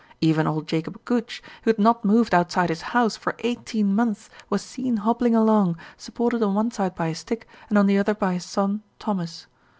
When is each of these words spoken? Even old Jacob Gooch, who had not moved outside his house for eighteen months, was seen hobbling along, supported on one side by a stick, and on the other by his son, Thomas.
Even 0.19 0.47
old 0.47 0.65
Jacob 0.65 1.05
Gooch, 1.05 1.43
who 1.61 1.69
had 1.69 1.77
not 1.77 2.03
moved 2.03 2.33
outside 2.33 2.69
his 2.69 2.81
house 2.81 3.15
for 3.15 3.35
eighteen 3.41 3.93
months, 3.93 4.31
was 4.49 4.63
seen 4.63 4.97
hobbling 4.97 5.35
along, 5.35 5.77
supported 5.95 6.41
on 6.41 6.55
one 6.55 6.71
side 6.71 6.95
by 6.95 7.09
a 7.09 7.13
stick, 7.13 7.47
and 7.69 7.77
on 7.77 7.85
the 7.85 7.99
other 7.99 8.15
by 8.15 8.33
his 8.33 8.43
son, 8.45 8.81
Thomas. 8.97 9.45